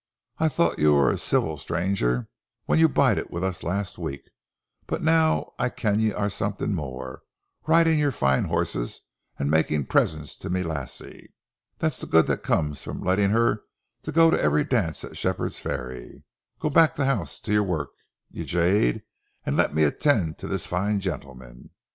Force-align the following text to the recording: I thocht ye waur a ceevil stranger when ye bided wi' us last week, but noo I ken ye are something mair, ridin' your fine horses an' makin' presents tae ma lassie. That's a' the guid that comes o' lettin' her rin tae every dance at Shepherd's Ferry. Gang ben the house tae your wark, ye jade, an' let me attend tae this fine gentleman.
I 0.39 0.47
thocht 0.49 0.79
ye 0.79 0.87
waur 0.87 1.11
a 1.11 1.15
ceevil 1.15 1.59
stranger 1.59 2.27
when 2.65 2.79
ye 2.79 2.87
bided 2.87 3.29
wi' 3.29 3.41
us 3.47 3.61
last 3.61 3.99
week, 3.99 4.31
but 4.87 5.03
noo 5.03 5.51
I 5.59 5.69
ken 5.69 5.99
ye 5.99 6.11
are 6.11 6.27
something 6.27 6.73
mair, 6.73 7.21
ridin' 7.67 7.99
your 7.99 8.11
fine 8.11 8.45
horses 8.45 9.01
an' 9.37 9.51
makin' 9.51 9.85
presents 9.85 10.35
tae 10.35 10.49
ma 10.49 10.61
lassie. 10.61 11.35
That's 11.77 11.99
a' 12.01 12.07
the 12.07 12.11
guid 12.13 12.27
that 12.29 12.41
comes 12.41 12.87
o' 12.87 12.93
lettin' 12.93 13.29
her 13.29 13.61
rin 14.03 14.31
tae 14.31 14.39
every 14.39 14.63
dance 14.63 15.03
at 15.03 15.17
Shepherd's 15.17 15.59
Ferry. 15.59 16.23
Gang 16.59 16.73
ben 16.73 16.89
the 16.95 17.05
house 17.05 17.39
tae 17.39 17.51
your 17.51 17.63
wark, 17.63 17.91
ye 18.31 18.43
jade, 18.43 19.03
an' 19.45 19.55
let 19.55 19.75
me 19.75 19.83
attend 19.83 20.39
tae 20.39 20.47
this 20.47 20.65
fine 20.65 20.99
gentleman. 20.99 21.69